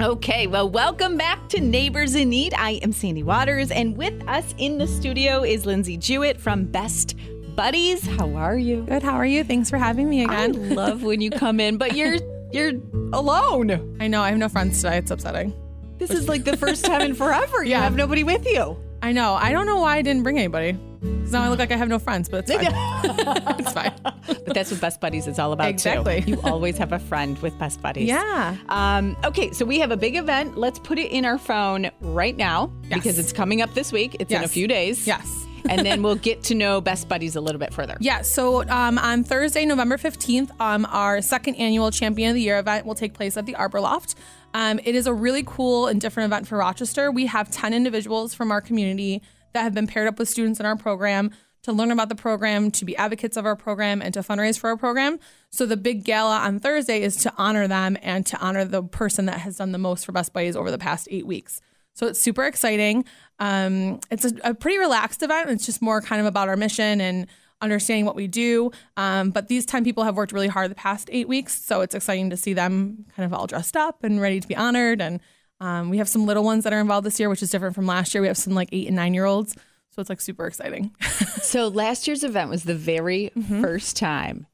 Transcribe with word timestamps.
Okay, 0.00 0.46
well, 0.46 0.68
welcome 0.70 1.16
back 1.16 1.48
to 1.48 1.60
Neighbors 1.60 2.14
in 2.14 2.28
Need. 2.28 2.54
I 2.54 2.72
am 2.84 2.92
Sandy 2.92 3.24
Waters, 3.24 3.72
and 3.72 3.96
with 3.96 4.14
us 4.28 4.54
in 4.58 4.78
the 4.78 4.86
studio 4.86 5.42
is 5.42 5.66
Lindsay 5.66 5.96
Jewett 5.96 6.40
from 6.40 6.66
Best 6.66 7.16
Buddies. 7.56 8.06
How 8.06 8.32
are 8.36 8.56
you? 8.56 8.82
Good. 8.84 9.02
How 9.02 9.14
are 9.14 9.26
you? 9.26 9.42
Thanks 9.42 9.68
for 9.68 9.76
having 9.76 10.08
me 10.08 10.22
again. 10.22 10.54
I 10.54 10.74
love 10.74 11.02
when 11.02 11.20
you 11.20 11.30
come 11.30 11.58
in, 11.58 11.78
but 11.78 11.96
you're 11.96 12.18
you're 12.52 12.74
alone. 13.12 13.96
I 14.00 14.06
know 14.06 14.22
I 14.22 14.28
have 14.28 14.38
no 14.38 14.48
friends 14.48 14.80
today. 14.80 14.98
It's 14.98 15.10
upsetting. 15.10 15.52
This 15.98 16.10
is 16.10 16.28
like 16.28 16.44
the 16.44 16.56
first 16.56 16.84
time 16.84 17.00
in 17.00 17.14
forever. 17.16 17.64
You 17.64 17.70
Yeah. 17.72 17.80
have 17.82 17.96
nobody 17.96 18.22
with 18.22 18.46
you. 18.46 18.76
I 19.02 19.10
know. 19.10 19.34
I 19.34 19.50
don't 19.50 19.66
know 19.66 19.80
why 19.80 19.96
I 19.96 20.02
didn't 20.02 20.22
bring 20.22 20.38
anybody. 20.38 20.78
Because 21.00 21.32
now 21.32 21.42
I 21.42 21.48
look 21.48 21.58
like 21.58 21.70
I 21.72 21.76
have 21.76 21.88
no 21.88 21.98
friends, 21.98 22.28
but 22.28 22.48
it's 22.48 22.52
fine. 22.52 23.56
it's 23.58 23.72
fine. 23.72 23.92
But 24.02 24.54
that's 24.54 24.70
what 24.70 24.80
Best 24.80 25.00
Buddies 25.00 25.26
is 25.26 25.38
all 25.38 25.52
about. 25.52 25.64
too. 25.64 25.70
Exactly. 25.70 26.24
You 26.26 26.40
always 26.42 26.76
have 26.78 26.92
a 26.92 26.98
friend 26.98 27.38
with 27.40 27.58
Best 27.58 27.80
Buddies. 27.82 28.08
Yeah. 28.08 28.56
Um, 28.68 29.16
okay, 29.24 29.52
so 29.52 29.64
we 29.64 29.78
have 29.80 29.90
a 29.90 29.96
big 29.96 30.16
event. 30.16 30.56
Let's 30.58 30.78
put 30.78 30.98
it 30.98 31.10
in 31.10 31.24
our 31.24 31.38
phone 31.38 31.90
right 32.00 32.36
now 32.36 32.72
Yes. 32.84 32.94
because 32.94 33.18
it's 33.18 33.32
coming 33.32 33.62
up 33.62 33.74
this 33.74 33.92
week. 33.92 34.16
It's 34.20 34.32
in 34.32 34.42
a 34.42 34.48
few 34.48 34.66
days. 34.66 35.06
Yes. 35.06 35.44
and 35.68 35.84
then 35.84 36.02
we'll 36.02 36.14
get 36.28 36.42
to 36.44 36.54
know 36.54 36.80
Best 36.80 37.08
Buddies 37.08 37.36
a 37.36 37.40
little 37.40 37.58
bit 37.58 37.74
further. 37.74 37.96
Yeah, 38.00 38.22
so 38.22 38.62
um, 38.68 38.96
on 38.98 39.22
Thursday, 39.24 39.64
November 39.66 39.96
15th, 39.98 40.50
um, 40.60 40.86
our 40.90 41.20
second 41.20 41.56
annual 41.56 41.90
Champion 41.90 42.30
of 42.30 42.34
the 42.34 42.42
Year 42.42 42.58
event 42.58 42.86
will 42.86 42.94
take 42.94 43.12
place 43.14 43.36
at 43.36 43.44
the 43.46 43.54
Arbor 43.56 43.80
Loft. 43.80 44.14
Um, 44.54 44.80
it 44.82 44.94
is 44.94 45.06
a 45.06 45.12
really 45.12 45.42
cool 45.46 45.88
and 45.88 46.00
different 46.00 46.32
event 46.32 46.48
for 46.48 46.58
Rochester. 46.58 47.10
We 47.10 47.26
have 47.26 47.50
10 47.50 47.74
individuals 47.74 48.32
from 48.34 48.50
our 48.50 48.60
community 48.62 49.20
that 49.52 49.62
have 49.62 49.74
been 49.74 49.86
paired 49.86 50.08
up 50.08 50.18
with 50.18 50.28
students 50.28 50.60
in 50.60 50.66
our 50.66 50.76
program 50.76 51.30
to 51.62 51.72
learn 51.72 51.90
about 51.90 52.08
the 52.08 52.14
program, 52.14 52.70
to 52.70 52.84
be 52.84 52.96
advocates 52.96 53.36
of 53.36 53.44
our 53.44 53.56
program, 53.56 54.00
and 54.00 54.14
to 54.14 54.20
fundraise 54.20 54.58
for 54.58 54.70
our 54.70 54.76
program. 54.76 55.18
So 55.50 55.66
the 55.66 55.76
big 55.76 56.04
gala 56.04 56.38
on 56.38 56.60
Thursday 56.60 57.02
is 57.02 57.16
to 57.16 57.32
honor 57.36 57.66
them 57.66 57.96
and 58.02 58.24
to 58.26 58.38
honor 58.38 58.64
the 58.64 58.82
person 58.82 59.26
that 59.26 59.40
has 59.40 59.56
done 59.56 59.72
the 59.72 59.78
most 59.78 60.06
for 60.06 60.12
Best 60.12 60.32
Buddies 60.32 60.56
over 60.56 60.70
the 60.70 60.78
past 60.78 61.08
eight 61.10 61.26
weeks. 61.26 61.60
So 61.94 62.06
it's 62.06 62.20
super 62.20 62.44
exciting. 62.44 63.04
Um, 63.40 64.00
it's 64.10 64.24
a, 64.24 64.32
a 64.44 64.54
pretty 64.54 64.78
relaxed 64.78 65.22
event. 65.22 65.50
It's 65.50 65.66
just 65.66 65.82
more 65.82 66.00
kind 66.00 66.20
of 66.20 66.26
about 66.26 66.48
our 66.48 66.56
mission 66.56 67.00
and 67.00 67.26
understanding 67.60 68.04
what 68.04 68.14
we 68.14 68.28
do. 68.28 68.70
Um, 68.96 69.30
but 69.30 69.48
these 69.48 69.66
10 69.66 69.82
people 69.82 70.04
have 70.04 70.16
worked 70.16 70.32
really 70.32 70.46
hard 70.46 70.70
the 70.70 70.76
past 70.76 71.08
eight 71.12 71.28
weeks. 71.28 71.60
So 71.60 71.80
it's 71.80 71.94
exciting 71.94 72.30
to 72.30 72.36
see 72.36 72.54
them 72.54 73.04
kind 73.16 73.26
of 73.26 73.36
all 73.36 73.48
dressed 73.48 73.76
up 73.76 74.04
and 74.04 74.20
ready 74.20 74.38
to 74.38 74.46
be 74.46 74.54
honored. 74.54 75.00
And 75.00 75.20
um, 75.60 75.90
we 75.90 75.98
have 75.98 76.08
some 76.08 76.24
little 76.26 76.44
ones 76.44 76.64
that 76.64 76.72
are 76.72 76.80
involved 76.80 77.06
this 77.06 77.18
year, 77.18 77.28
which 77.28 77.42
is 77.42 77.50
different 77.50 77.74
from 77.74 77.86
last 77.86 78.14
year. 78.14 78.20
We 78.22 78.28
have 78.28 78.36
some 78.38 78.54
like 78.54 78.68
eight 78.72 78.86
and 78.86 78.96
nine 78.96 79.14
year 79.14 79.24
olds. 79.24 79.54
So 79.90 80.00
it's 80.00 80.08
like 80.10 80.20
super 80.20 80.46
exciting. 80.46 80.94
So 81.42 81.68
last 81.68 82.06
year's 82.06 82.24
event 82.24 82.50
was 82.50 82.64
the 82.64 82.74
very 82.74 83.30
Mm-hmm. 83.36 83.62
first 83.62 83.96
time. 83.96 84.46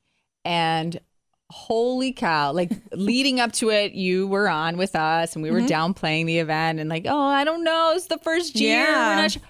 And 0.44 0.98
holy 1.50 2.12
cow, 2.12 2.52
like 2.52 2.70
leading 2.92 3.41
up 3.41 3.52
to 3.52 3.70
it, 3.70 3.92
you 3.92 4.27
were 4.28 4.48
on 4.48 4.77
with 4.77 4.94
us 4.94 5.34
and 5.34 5.42
we 5.42 5.50
were 5.50 5.58
Mm-hmm. 5.61 5.66
downplaying 5.92 6.27
the 6.27 6.38
event 6.38 6.78
and 6.80 6.88
like, 6.88 7.06
oh, 7.08 7.18
I 7.18 7.44
don't 7.44 7.64
know, 7.64 7.92
it's 7.96 8.06
the 8.06 8.18
first 8.18 8.55
year. 8.61 8.84
We're 8.84 8.91
Yeah. 8.92 9.16
not 9.22 9.30
sure. 9.33 9.42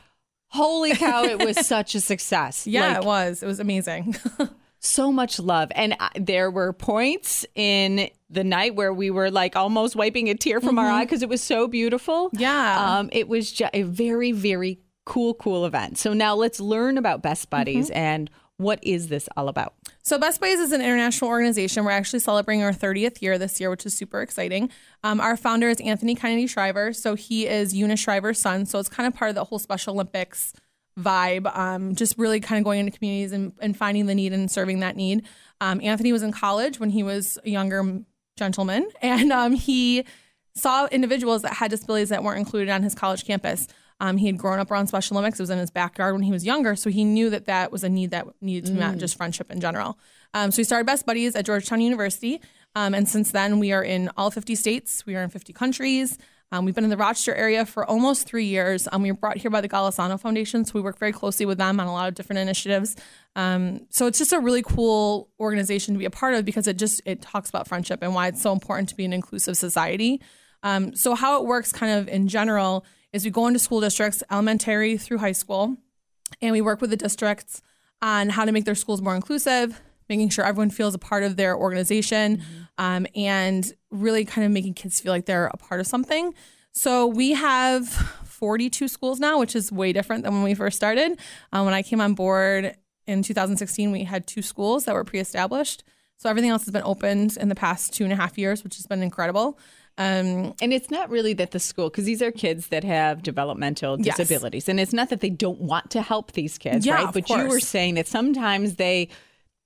Holy 0.49 0.95
cow, 0.95 1.25
it 1.25 1.45
was 1.45 1.67
such 1.67 1.95
a 1.95 2.01
success. 2.01 2.67
yeah, 2.67 2.89
Like, 2.89 2.97
it 2.99 3.05
was. 3.05 3.43
It 3.43 3.47
was 3.47 3.61
amazing. 3.61 4.17
so 4.79 5.11
much 5.13 5.39
love. 5.41 5.71
And 5.75 5.97
uh, 6.01 6.09
there 6.17 6.51
were 6.51 6.73
points 6.73 7.45
in 7.55 8.09
the 8.35 8.45
night 8.45 8.75
where 8.75 8.93
we 8.93 9.11
were 9.11 9.31
like 9.31 9.57
almost 9.57 9.97
wiping 9.97 10.29
a 10.29 10.35
tear 10.35 10.61
from 10.61 10.79
our 10.79 10.89
eye 10.91 11.05
because 11.05 11.23
it 11.23 11.29
was 11.29 11.43
so 11.43 11.67
beautiful. 11.69 12.29
Mm-hmm. 12.29 12.41
Yeah. 12.41 12.99
Um, 12.99 13.09
it 13.13 13.29
was 13.29 13.51
just 13.51 13.71
a 13.75 13.83
very, 13.83 14.33
very 14.33 14.81
cool, 15.07 15.35
cool 15.35 15.65
event. 15.67 15.99
So 15.99 16.13
now 16.13 16.35
let's 16.35 16.61
learn 16.61 16.99
about 16.99 17.23
Best 17.23 17.51
Buddies 17.51 17.89
Mm-hmm. 17.89 17.99
and 17.99 18.31
what 18.57 18.79
is 18.83 19.09
this 19.09 19.29
all 19.37 19.49
about? 19.49 19.75
So 20.05 20.17
Best 20.17 20.41
Buddies 20.41 20.61
is 20.61 20.71
an 20.71 20.81
international 20.81 21.29
organization. 21.29 21.85
We're 21.85 21.91
actually 21.91 22.21
celebrating 22.21 22.63
our 22.63 22.73
30th 22.73 23.21
year 23.21 23.37
this 23.37 23.59
year, 23.61 23.69
which 23.69 23.85
is 23.85 23.97
super 23.97 24.23
exciting. 24.23 24.71
Um, 25.03 25.21
our 25.21 25.37
founder 25.37 25.69
is 25.69 25.81
Anthony 25.81 26.15
Kennedy 26.15 26.47
Shriver. 26.47 26.93
So 26.93 27.17
he 27.17 27.49
is 27.49 27.75
Eunice 27.75 27.99
Shriver's 27.99 28.41
son. 28.41 28.65
So 28.65 28.79
it's 28.79 28.89
kind 28.89 29.09
of 29.09 29.15
part 29.15 29.31
of 29.31 29.35
the 29.35 29.43
whole 29.45 29.59
Special 29.59 29.95
Olympics 29.95 30.53
vibe, 30.99 31.53
um, 31.57 31.97
just 31.97 32.17
really 32.17 32.39
kind 32.39 32.59
of 32.61 32.65
going 32.65 32.79
into 32.79 32.97
communities 32.97 33.33
and, 33.33 33.53
and 33.61 33.77
finding 33.77 34.07
the 34.07 34.15
need 34.15 34.33
and 34.33 34.49
serving 34.49 34.79
that 34.81 34.95
need. 34.95 35.25
Um, 35.61 35.81
Anthony 35.83 36.13
was 36.13 36.23
in 36.23 36.31
college 36.31 36.79
when 36.79 36.91
he 36.91 37.03
was 37.03 37.39
a 37.45 37.51
younger 37.51 37.83
gentleman, 38.37 38.89
and 39.03 39.33
um, 39.33 39.53
he 39.53 40.05
saw 40.55 40.87
individuals 40.87 41.43
that 41.43 41.55
had 41.55 41.71
disabilities 41.71 42.11
that 42.11 42.23
weren't 42.23 42.39
included 42.39 42.71
on 42.71 42.83
his 42.83 42.95
college 42.95 43.25
campus. 43.25 43.67
Um, 44.01 44.17
he 44.17 44.27
had 44.27 44.39
grown 44.39 44.59
up 44.59 44.71
around 44.71 44.89
Special 44.89 45.17
Olympics. 45.17 45.39
It 45.39 45.43
was 45.45 45.51
in 45.51 45.59
his 45.59 45.71
backyard 45.71 46.15
when 46.15 46.23
he 46.23 46.33
was 46.33 46.45
younger, 46.45 46.77
so 46.77 46.91
he 46.91 47.05
knew 47.05 47.31
that 47.31 47.47
that 47.47 47.73
was 47.73 47.85
a 47.85 47.89
need 47.89 48.11
that 48.11 48.27
needed 48.41 48.67
to 48.67 48.73
be 48.73 48.79
met, 48.79 48.99
just 48.99 49.17
friendship 49.17 49.51
in 49.51 49.61
general. 49.61 49.99
Um, 50.33 50.51
so 50.51 50.59
he 50.59 50.65
started 50.65 50.85
Best 50.87 51.07
Buddies 51.07 51.37
at 51.37 51.47
Georgetown 51.47 51.81
University, 51.81 52.41
um, 52.75 52.93
and 52.95 53.09
since 53.09 53.31
then 53.31 53.61
we 53.61 53.73
are 53.73 53.85
in 53.85 54.11
all 54.17 54.31
50 54.31 54.55
states. 54.57 55.07
We 55.07 55.15
are 55.17 55.23
in 55.23 55.31
50 55.31 55.53
countries. 55.53 56.19
Um, 56.55 56.65
we've 56.65 56.75
been 56.75 56.85
in 56.85 56.91
the 56.91 56.97
Rochester 56.97 57.35
area 57.35 57.67
for 57.67 57.85
almost 57.85 58.29
three 58.29 58.45
years. 58.45 58.87
Um, 58.93 59.03
we 59.03 59.11
were 59.11 59.19
brought 59.19 59.39
here 59.39 59.51
by 59.51 59.61
the 59.61 59.69
Golisano 59.69 60.21
Foundation, 60.21 60.65
so 60.65 60.71
we 60.77 60.83
work 60.83 61.01
very 61.01 61.11
closely 61.11 61.45
with 61.47 61.59
them 61.59 61.81
on 61.81 61.89
a 61.89 61.93
lot 61.93 62.07
of 62.07 62.15
different 62.15 62.39
initiatives. 62.39 62.95
Um, 63.35 63.89
so 63.91 64.07
it's 64.07 64.19
just 64.19 64.33
a 64.33 64.39
really 64.39 64.63
cool 64.63 65.31
organization 65.41 65.95
to 65.95 65.99
be 65.99 66.05
a 66.05 66.11
part 66.11 66.35
of 66.35 66.45
because 66.45 66.69
it 66.69 66.79
just 66.79 67.03
it 67.05 67.21
talks 67.21 67.49
about 67.49 67.67
friendship 67.67 68.03
and 68.03 68.15
why 68.15 68.29
it's 68.29 68.41
so 68.41 68.53
important 68.53 68.89
to 68.91 68.95
be 68.95 69.05
an 69.05 69.13
inclusive 69.13 69.57
society. 69.57 70.23
Um, 70.63 70.95
so 70.95 71.17
how 71.17 71.43
it 71.43 71.45
works, 71.49 71.73
kind 71.73 71.99
of 71.99 72.07
in 72.07 72.29
general, 72.29 72.87
is 73.13 73.25
we 73.25 73.33
go 73.33 73.49
into 73.49 73.59
school 73.59 73.81
districts, 73.81 74.23
elementary 74.31 74.97
through 74.97 75.19
high 75.19 75.33
school, 75.33 75.77
and 76.41 76.53
we 76.53 76.61
work 76.61 76.81
with 76.81 76.91
the 76.91 76.97
districts 76.97 77.63
on 78.01 78.29
how 78.29 78.45
to 78.45 78.53
make 78.53 78.65
their 78.65 78.77
schools 78.77 79.03
more 79.03 79.17
inclusive, 79.17 79.81
making 80.09 80.29
sure 80.29 80.45
everyone 80.45 80.71
feels 80.71 80.95
a 80.95 80.99
part 80.99 81.25
of 81.25 81.35
their 81.35 81.57
organization, 81.57 82.45
um, 82.79 83.07
and 83.15 83.71
really 83.91 84.25
kind 84.25 84.45
of 84.45 84.51
making 84.53 84.75
kids 84.75 85.01
feel 85.01 85.13
like 85.13 85.27
they're 85.27 85.47
a 85.47 85.57
part 85.57 85.81
of 85.81 85.87
something. 85.87 86.35
So 86.73 87.07
we 87.07 87.33
have 87.33 87.89
42 87.89 88.89
schools 88.89 89.21
now, 89.21 89.39
which 89.39 89.55
is 89.55 89.71
way 89.71 89.93
different 89.93 90.25
than 90.25 90.33
when 90.35 90.43
we 90.43 90.55
first 90.55 90.77
started. 90.77 91.19
Um, 91.53 91.65
when 91.65 91.75
I 91.75 91.83
came 91.83 92.01
on 92.01 92.15
board 92.15 92.77
in 93.07 93.23
2016, 93.23 93.93
we 93.93 94.05
had 94.05 94.27
two 94.27 94.43
schools 94.43 94.85
that 94.87 94.95
were 94.95 95.05
pre-established. 95.05 95.85
So 96.17 96.29
everything 96.31 96.51
else 96.51 96.65
has 96.65 96.73
been 96.73 96.83
opened 96.85 97.37
in 97.37 97.49
the 97.49 97.55
past 97.55 97.93
two 97.93 98.05
and 98.05 98.13
a 98.13 98.17
half 98.17 98.39
years, 98.39 98.65
which 98.65 98.77
has 98.77 98.87
been 98.87 99.03
incredible. 99.03 99.59
Um, 99.99 100.55
And 100.61 100.73
it's 100.73 100.91
not 100.91 101.11
really 101.11 101.35
that 101.35 101.53
the 101.53 101.61
school, 101.61 101.89
because 101.91 102.05
these 102.05 102.23
are 102.23 102.33
kids 102.33 102.69
that 102.69 102.83
have 102.83 103.23
developmental 103.23 104.01
Yes. 104.01 104.17
disabilities. 104.17 104.69
And 104.69 104.81
it's 104.81 104.93
not 104.93 105.11
that 105.11 105.21
they 105.21 105.31
don't 105.31 105.61
want 105.61 105.91
to 105.93 106.03
help 106.03 106.33
these 106.33 106.59
kids, 106.59 106.85
Yeah, 106.87 106.95
right? 106.95 107.13
But 107.13 107.29
you 107.31 107.47
were 107.47 107.61
saying 107.61 107.95
that 107.95 108.09
sometimes 108.09 108.77
they 108.77 109.09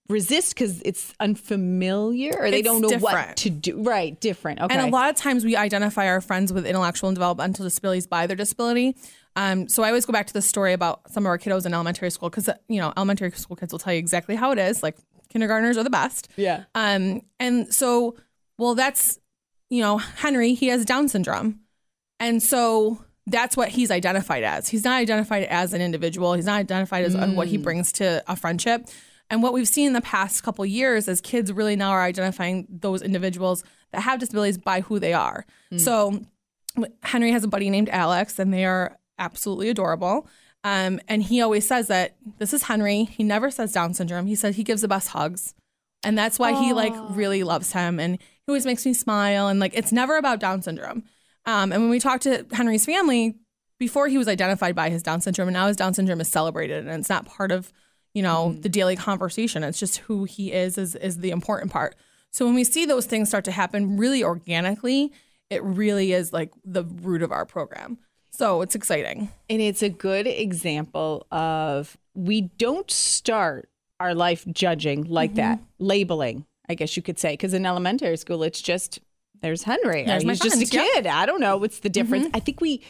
resist 0.09 0.55
because 0.55 0.81
it's 0.83 1.15
unfamiliar 1.21 2.33
or 2.39 2.51
they 2.51 2.61
It's 2.61 2.67
don't 2.67 2.81
know 2.81 2.99
what 2.99 3.37
to 3.39 3.51
do. 3.51 3.83
Right, 3.83 4.19
different. 4.21 4.61
Okay. 4.61 4.75
And 4.75 4.89
a 4.89 4.91
lot 4.91 5.11
of 5.11 5.17
times 5.17 5.45
we 5.45 5.55
identify 5.55 6.09
our 6.09 6.21
friends 6.21 6.53
with 6.53 6.67
intellectual 6.67 7.09
and 7.09 7.17
developmental 7.17 7.65
disabilities 7.65 8.07
by 8.07 8.27
their 8.27 8.37
disability. 8.37 8.97
Um, 9.37 9.69
so 9.69 9.83
I 9.83 9.89
always 9.89 10.07
go 10.07 10.13
back 10.13 10.27
to 10.29 10.33
the 10.33 10.43
story 10.43 10.73
about 10.73 11.11
some 11.13 11.25
of 11.25 11.29
our 11.29 11.39
kiddos 11.39 11.67
in 11.67 11.75
elementary 11.75 12.11
school 12.11 12.31
because 12.31 12.49
you 12.69 12.81
know 12.81 12.93
elementary 12.97 13.31
school 13.33 13.57
kids 13.57 13.73
will 13.73 13.79
tell 13.79 13.93
you 13.93 13.99
exactly 13.99 14.35
how 14.35 14.51
it 14.51 14.59
is. 14.59 14.83
Like 14.83 14.97
kindergartners 15.29 15.77
are 15.77 15.85
the 15.85 15.91
best. 15.91 16.29
Yeah. 16.37 16.65
Um, 16.75 17.23
and 17.39 17.73
so, 17.73 18.17
well, 18.57 18.75
that's 18.75 19.21
you 19.69 19.83
know 19.83 19.99
Henry. 19.99 20.55
He 20.55 20.69
has 20.69 20.85
Down 20.85 21.09
syndrome, 21.09 21.61
and 22.19 22.43
so 22.43 23.05
that's 23.27 23.57
what 23.57 23.69
he's 23.69 23.91
identified 23.91 24.43
as. 24.43 24.69
He's 24.69 24.85
not 24.85 24.97
identified 24.99 25.45
as 25.45 25.75
an 25.75 25.83
individual. 25.83 26.33
He's 26.33 26.47
not 26.47 26.59
identified 26.59 27.05
as 27.05 27.15
on 27.15 27.37
what 27.37 27.47
he 27.47 27.59
brings 27.59 27.93
to 27.93 28.25
a 28.27 28.35
friendship. 28.35 28.89
And 29.31 29.43
what 29.43 29.53
we've 29.53 29.69
seen 29.69 29.89
in 29.89 29.93
the 29.93 30.00
past 30.00 30.43
couple 30.43 30.65
years 30.65 31.06
is 31.09 31.21
kids 31.21 31.53
really 31.53 31.77
now 31.77 31.91
are 31.91 32.03
identifying 32.03 32.66
those 32.71 33.03
individuals 33.03 33.62
that 33.93 34.00
have 34.03 34.21
disabilities 34.21 34.59
by 34.59 34.81
who 34.81 34.99
they 34.99 35.12
are. 35.12 35.44
So 35.78 36.22
Henry 37.03 37.33
has 37.33 37.44
a 37.44 37.49
buddy 37.49 37.71
named 37.71 37.88
Alex, 37.91 38.38
and 38.38 38.55
they 38.55 38.65
are 38.65 38.97
absolutely 39.19 39.69
adorable. 39.69 40.27
Um, 40.65 41.00
and 41.09 41.22
he 41.22 41.41
always 41.41 41.67
says 41.67 41.88
that 41.88 42.17
this 42.38 42.53
is 42.53 42.65
Henry. 42.65 43.05
He 43.05 43.22
never 43.22 43.50
says 43.50 43.72
Down 43.72 43.94
syndrome. 43.94 44.27
He 44.27 44.34
said 44.34 44.55
he 44.55 44.65
gives 44.65 44.83
the 44.83 44.88
best 44.88 45.09
hugs. 45.09 45.55
And 46.05 46.17
that's 46.17 46.38
why 46.38 46.53
he 46.53 46.72
like 46.72 46.94
really 47.11 47.43
loves 47.43 47.72
him. 47.72 47.99
And 47.99 48.19
he 48.19 48.44
always 48.49 48.67
makes 48.67 48.87
me 48.87 48.93
smile. 48.93 49.49
And 49.49 49.61
like 49.61 49.75
it's 49.75 49.93
never 49.93 50.17
about 50.17 50.41
Down 50.41 50.62
syndrome. 50.62 51.05
Um, 51.47 51.72
and 51.72 51.83
when 51.83 51.91
we 51.91 52.00
talked 52.00 52.23
to 52.25 52.47
Henry's 52.53 52.85
family, 52.85 53.37
before 53.79 54.08
he 54.08 54.19
was 54.19 54.29
identified 54.29 54.75
by 54.75 54.91
his 54.91 55.03
Down 55.03 55.20
syndrome, 55.20 55.49
and 55.49 55.55
now 55.55 55.67
his 55.69 55.76
Down 55.76 55.94
syndrome 55.94 56.20
is 56.20 56.29
celebrated 56.29 56.87
and 56.87 57.00
it's 57.00 57.08
not 57.08 57.26
part 57.26 57.53
of, 57.53 57.73
you 58.19 58.23
know, 58.25 58.53
the 58.65 58.69
daily 58.69 58.97
conversation. 58.97 59.62
It's 59.62 59.79
just 59.79 59.99
who 59.99 60.25
he 60.25 60.53
is 60.53 60.76
is 60.76 60.97
is 60.97 61.19
the 61.19 61.31
important 61.31 61.70
part. 61.70 61.94
So 62.32 62.44
when 62.44 62.56
we 62.56 62.65
see 62.65 62.85
those 62.85 63.06
things 63.06 63.29
start 63.29 63.44
to 63.44 63.53
happen 63.53 63.97
really 63.97 64.25
organically, 64.25 65.12
it 65.50 65.62
really 65.62 66.12
is 66.12 66.32
like 66.32 66.50
the 66.65 66.82
root 66.82 67.23
of 67.23 67.31
our 67.31 67.47
program. 67.47 67.99
So 68.32 68.61
it's 68.62 68.75
exciting. 68.75 69.31
And 69.49 69.61
it's 69.62 69.82
a 69.82 69.88
good 69.88 70.26
example 70.26 71.29
of 71.31 71.97
we 72.15 72.41
don't 72.59 72.91
start 72.91 73.69
our 74.00 74.15
life 74.15 74.44
judging 74.50 75.05
like 75.05 75.35
that, 75.37 75.59
Mm-hmm. 75.59 75.85
labeling, 75.85 76.47
I 76.69 76.75
guess 76.75 76.97
you 76.97 77.03
could 77.03 77.19
say. 77.20 77.35
Because 77.35 77.55
in 77.55 77.65
elementary 77.65 78.17
school, 78.17 78.43
it's 78.43 78.61
just, 78.61 78.99
there's 79.43 79.62
Henry. 79.62 80.05
There's 80.05 80.25
my 80.25 80.32
He's 80.32 80.41
just 80.41 80.62
a 80.62 80.67
friend, 80.67 80.73
yep. 80.73 80.85
Mm-hmm. 80.85 80.94
kid. 81.03 81.06
I 81.06 81.26
don't 81.26 81.41
know 81.41 81.56
what's 81.56 81.81
the 81.81 81.88
difference. 81.88 82.29
I 82.35 82.41
think 82.41 82.61
we 82.61 82.82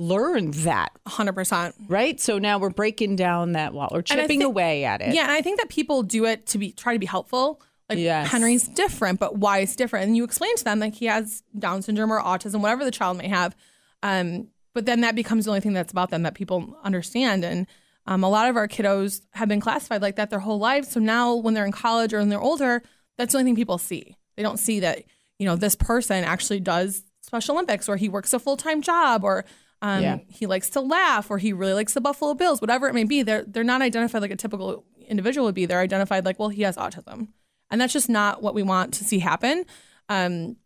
learned 0.00 0.54
that, 0.54 0.92
100%. 1.06 1.74
right? 1.88 2.18
So 2.18 2.38
now 2.38 2.58
we're 2.58 2.70
breaking 2.70 3.16
down 3.16 3.52
that 3.52 3.74
wall 3.74 3.90
or 3.92 4.02
chipping 4.02 4.42
away 4.42 4.84
at 4.84 5.00
it. 5.02 5.14
Yeah, 5.14 5.22
and 5.22 5.30
I 5.30 5.42
think 5.42 5.60
that 5.60 5.68
people 5.68 6.02
do 6.02 6.24
it 6.24 6.46
to 6.48 6.58
be 6.58 6.72
try 6.72 6.94
to 6.94 6.98
be 6.98 7.06
helpful. 7.06 7.60
Like 7.88 7.98
Yes. 7.98 8.28
Henry's 8.30 8.66
different, 8.68 9.18
but 9.20 9.36
why 9.36 9.58
it's 9.58 9.76
different. 9.76 10.06
And 10.06 10.16
you 10.16 10.24
explain 10.24 10.54
to 10.56 10.64
them 10.64 10.78
like 10.78 10.94
he 10.94 11.06
has 11.06 11.42
Down 11.58 11.82
syndrome 11.82 12.12
or 12.12 12.20
autism, 12.20 12.60
whatever 12.60 12.84
the 12.84 12.90
child 12.90 13.18
may 13.18 13.28
have. 13.28 13.54
Um, 14.02 14.48
but 14.72 14.86
then 14.86 15.00
that 15.02 15.14
becomes 15.16 15.44
the 15.44 15.50
only 15.50 15.60
thing 15.60 15.72
that's 15.72 15.90
about 15.92 16.10
them 16.10 16.22
that 16.22 16.34
people 16.34 16.76
understand. 16.84 17.44
And 17.44 17.66
um, 18.06 18.22
a 18.24 18.28
lot 18.30 18.48
of 18.48 18.56
our 18.56 18.68
kiddos 18.68 19.20
have 19.32 19.48
been 19.48 19.60
classified 19.60 20.02
like 20.02 20.16
that 20.16 20.30
their 20.30 20.38
whole 20.38 20.58
lives. 20.60 20.88
So 20.92 21.00
now 21.00 21.34
when 21.34 21.54
they're 21.54 21.66
in 21.66 21.72
college 21.72 22.14
or 22.14 22.20
when 22.20 22.28
they're 22.28 22.40
older, 22.40 22.82
that's 23.18 23.32
the 23.32 23.38
only 23.38 23.48
thing 23.48 23.56
people 23.56 23.76
see. 23.78 24.16
They 24.36 24.42
don't 24.44 24.58
see 24.58 24.80
that, 24.80 25.02
you 25.38 25.46
know, 25.46 25.56
this 25.56 25.74
person 25.74 26.22
actually 26.24 26.60
does 26.60 27.02
Special 27.22 27.54
Olympics 27.56 27.88
or 27.88 27.96
he 27.96 28.08
works 28.08 28.32
a 28.32 28.38
full 28.38 28.56
time 28.56 28.80
job 28.82 29.24
or 29.24 29.44
um, 29.82 30.02
Yeah. 30.02 30.18
he 30.28 30.46
likes 30.46 30.70
to 30.70 30.80
laugh 30.80 31.30
or 31.30 31.38
he 31.38 31.52
really 31.52 31.72
likes 31.74 31.94
the 31.94 32.00
Buffalo 32.00 32.34
Bills, 32.34 32.60
whatever 32.60 32.88
it 32.88 32.94
may 32.94 33.04
be. 33.04 33.22
They're, 33.22 33.44
they're 33.44 33.64
not 33.64 33.82
identified 33.82 34.22
like 34.22 34.30
a 34.30 34.36
typical 34.36 34.84
individual 35.08 35.46
would 35.46 35.54
be. 35.54 35.66
They're 35.66 35.80
identified 35.80 36.24
like, 36.24 36.38
well, 36.38 36.48
he 36.50 36.62
has 36.62 36.76
autism. 36.76 37.28
And 37.70 37.80
that's 37.80 37.92
just 37.92 38.08
not 38.08 38.42
what 38.42 38.54
we 38.54 38.62
want 38.62 38.94
to 38.94 39.04
see 39.04 39.20
happen. 39.20 39.64
Um, 40.08 40.56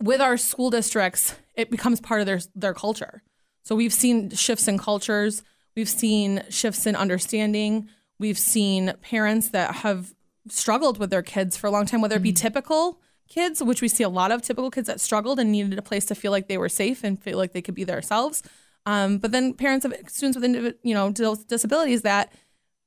with 0.00 0.20
our 0.20 0.36
school 0.36 0.70
districts, 0.70 1.34
it 1.54 1.70
becomes 1.70 2.00
part 2.00 2.20
of 2.20 2.26
their 2.26 2.40
their 2.54 2.74
culture. 2.74 3.22
So 3.62 3.74
we've 3.74 3.92
seen 3.92 4.30
shifts 4.30 4.68
in 4.68 4.78
cultures, 4.78 5.42
we've 5.74 5.88
seen 5.88 6.44
shifts 6.50 6.86
in 6.86 6.94
understanding, 6.94 7.88
we've 8.18 8.38
seen 8.38 8.92
parents 9.02 9.48
that 9.48 9.76
have 9.76 10.14
struggled 10.48 10.98
with 10.98 11.10
their 11.10 11.22
kids 11.22 11.56
for 11.56 11.66
a 11.66 11.70
long 11.70 11.86
time, 11.86 12.00
whether 12.00 12.16
it 12.16 12.22
be 12.22 12.32
typical 12.32 13.00
kids, 13.28 13.62
which 13.62 13.82
we 13.82 13.88
see 13.88 14.04
a 14.04 14.08
lot 14.08 14.30
of 14.30 14.42
typical 14.42 14.70
kids 14.70 14.86
that 14.86 15.00
struggled 15.00 15.38
and 15.38 15.52
needed 15.52 15.78
a 15.78 15.82
place 15.82 16.04
to 16.06 16.14
feel 16.14 16.32
like 16.32 16.48
they 16.48 16.58
were 16.58 16.68
safe 16.68 17.04
and 17.04 17.22
feel 17.22 17.38
like 17.38 17.52
they 17.52 17.62
could 17.62 17.74
be 17.74 17.84
themselves. 17.84 18.42
Um, 18.84 19.18
but 19.18 19.32
then 19.32 19.54
parents 19.54 19.84
of 19.84 19.94
students 20.06 20.38
with 20.38 20.76
you 20.82 20.94
know 20.94 21.10
disabilities 21.10 22.02
that 22.02 22.32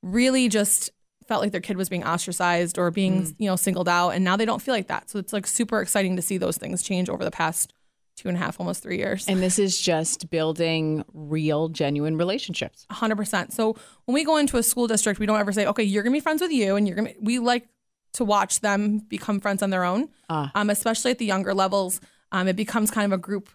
really 0.02 0.48
just 0.48 0.92
felt 1.28 1.42
like 1.42 1.52
their 1.52 1.62
kid 1.62 1.78
was 1.78 1.90
being 1.90 2.06
ostracized 2.06 2.78
or 2.78 2.90
being 2.90 3.36
you 3.38 3.48
know 3.48 3.56
singled 3.56 3.90
out, 3.90 4.12
and 4.12 4.24
now 4.24 4.38
they 4.38 4.46
don't 4.46 4.62
feel 4.62 4.74
like 4.74 4.88
that. 4.88 5.10
So 5.10 5.20
it's 5.20 5.34
like 5.34 5.46
super 5.46 5.82
exciting 5.82 6.16
to 6.16 6.22
see 6.22 6.38
those 6.38 6.58
things 6.58 6.82
change 6.82 7.10
over 7.10 7.24
the 7.24 7.32
past 7.32 7.74
two 8.20 8.28
and 8.28 8.38
a 8.38 8.40
half, 8.40 8.60
almost 8.60 8.84
three 8.84 8.98
years. 8.98 9.26
And 9.28 9.42
this 9.42 9.58
is 9.58 9.80
just 9.80 10.30
building 10.30 11.06
real, 11.14 11.70
genuine 11.70 12.18
relationships. 12.18 12.86
100%. 12.92 13.54
So 13.54 13.78
when 14.06 14.14
we 14.14 14.26
go 14.26 14.36
into 14.38 14.58
a 14.58 14.64
school 14.64 14.88
district, 14.88 15.20
we 15.20 15.26
don't 15.26 15.40
ever 15.40 15.54
say, 15.54 15.66
okay, 15.68 15.84
you're 15.84 16.04
going 16.04 16.12
to 16.12 16.18
be 16.18 16.22
friends 16.22 16.42
with 16.42 16.52
you. 16.52 16.76
And 16.76 16.86
you're 16.86 16.98
going 16.98 17.14
to, 17.14 17.16
we 17.22 17.40
like 17.40 17.68
to 18.14 18.24
watch 18.26 18.60
them 18.62 19.00
become 19.00 19.40
friends 19.40 19.62
on 19.62 19.70
their 19.70 19.84
own, 19.84 20.10
Ah. 20.30 20.52
um, 20.56 20.70
especially 20.70 21.12
at 21.12 21.18
the 21.20 21.26
younger 21.26 21.54
levels. 21.54 22.02
Um, 22.32 22.48
it 22.48 22.56
becomes 22.56 22.92
kind 22.92 23.06
of 23.12 23.18
a 23.18 23.22
group 23.22 23.50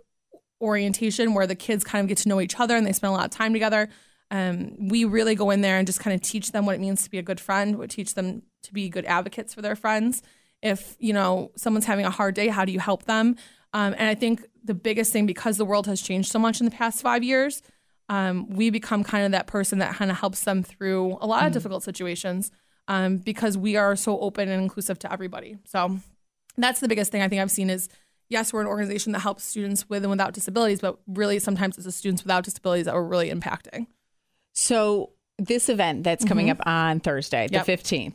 orientation 0.61 1.35
where 1.35 1.47
the 1.47 1.55
kids 1.55 1.85
kind 1.85 2.03
of 2.03 2.09
get 2.09 2.19
to 2.19 2.29
know 2.29 2.41
each 2.41 2.59
other 2.59 2.77
and 2.77 2.87
they 2.87 2.93
spend 2.93 3.13
a 3.13 3.17
lot 3.17 3.25
of 3.25 3.31
time 3.31 3.53
together. 3.53 3.89
Um, 4.31 4.89
we 4.89 5.05
really 5.05 5.35
go 5.35 5.51
in 5.51 5.61
there 5.61 5.77
and 5.79 5.87
just 5.87 6.01
kind 6.01 6.15
of 6.15 6.23
teach 6.23 6.53
them 6.53 6.67
what 6.67 6.75
it 6.75 6.81
means 6.81 7.03
to 7.05 7.11
be 7.11 7.19
a 7.19 7.23
good 7.23 7.41
friend, 7.41 7.77
what 7.79 7.91
teach 7.91 8.15
them 8.15 8.43
to 8.63 8.73
be 8.73 8.89
good 8.89 9.05
advocates 9.05 9.55
for 9.55 9.63
their 9.63 9.77
friends. 9.77 10.23
If, 10.63 10.97
you 10.99 11.13
know, 11.13 11.51
someone's 11.57 11.85
having 11.85 12.07
a 12.07 12.11
hard 12.11 12.35
day, 12.35 12.49
how 12.49 12.65
do 12.65 12.73
you 12.73 12.81
help 12.81 13.05
them? 13.05 13.37
Um, 13.75 13.95
and 13.99 14.09
I 14.09 14.15
think 14.15 14.45
the 14.63 14.75
biggest 14.75 15.13
thing, 15.13 15.27
because 15.27 15.59
the 15.59 15.65
world 15.65 15.87
has 15.87 16.01
changed 16.01 16.31
so 16.31 16.39
much 16.39 16.61
in 16.61 16.65
the 16.65 16.71
past 16.71 17.03
five 17.03 17.23
years, 17.23 17.61
um, 18.09 18.49
we 18.49 18.71
become 18.71 19.05
kind 19.05 19.27
of 19.27 19.33
that 19.33 19.47
person 19.47 19.79
that 19.81 19.95
kind 19.95 20.11
of 20.11 20.17
helps 20.19 20.45
them 20.45 20.63
through 20.63 21.19
a 21.21 21.27
lot 21.27 21.47
of 21.47 21.53
difficult 21.53 21.83
situations 21.83 22.51
um, 22.89 23.19
because 23.19 23.57
we 23.57 23.77
are 23.77 23.97
so 23.97 24.19
open 24.21 24.49
and 24.49 24.63
inclusive 24.63 24.99
to 25.01 25.13
everybody. 25.13 25.57
So 25.65 25.99
that's 26.57 26.81
the 26.81 26.89
biggest 26.89 27.11
thing 27.13 27.23
I 27.23 27.29
think 27.29 27.41
I've 27.43 27.51
seen 27.51 27.71
is 27.71 27.89
yes, 28.31 28.53
we're 28.53 28.61
an 28.63 28.67
organization 28.67 29.13
that 29.13 29.21
helps 29.21 29.45
students 29.45 29.89
with 29.89 30.03
and 30.03 30.11
without 30.11 30.33
disabilities, 30.33 30.81
but 30.81 30.99
really 31.07 31.39
sometimes 31.39 31.77
it's 31.77 31.85
the 31.85 31.93
students 31.93 32.25
without 32.25 32.43
disabilities 32.45 32.87
that 32.87 32.95
we're 32.95 33.03
really 33.03 33.31
impacting. 33.31 33.87
So, 34.53 35.11
this 35.39 35.69
event 35.69 36.05
that's 36.05 36.25
coming 36.25 36.49
up 36.49 36.61
on 36.65 37.01
Thursday, 37.01 37.49
the 37.49 37.55
Yep. 37.55 37.67
15th, 37.67 38.15